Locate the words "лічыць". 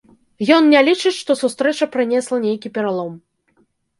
0.87-1.17